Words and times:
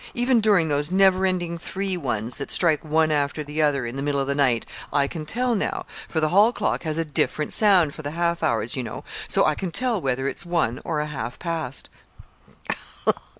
Even 0.15 0.41
during 0.41 0.67
those 0.67 0.89
never 0.89 1.27
ending 1.27 1.59
three 1.59 1.95
ones 1.95 2.37
that 2.37 2.49
strike 2.49 2.83
one 2.83 3.11
after 3.11 3.43
the 3.43 3.61
other 3.61 3.85
in 3.85 3.97
the 3.97 4.01
middle 4.01 4.19
of 4.19 4.25
the 4.25 4.33
night, 4.33 4.65
I 4.91 5.07
can 5.07 5.27
tell 5.27 5.53
now, 5.53 5.85
for 6.09 6.19
the 6.19 6.29
hall 6.29 6.51
clock 6.51 6.81
has 6.81 6.97
a 6.97 7.05
different 7.05 7.53
sound 7.53 7.93
for 7.93 8.01
the 8.01 8.09
half 8.09 8.41
hours, 8.41 8.75
you 8.75 8.81
know, 8.81 9.03
so 9.27 9.45
I 9.45 9.53
can 9.53 9.69
tell 9.69 10.01
whether 10.01 10.27
it's 10.27 10.43
one 10.43 10.81
or 10.83 11.01
a 11.01 11.05
half 11.05 11.37
past." 11.37 11.87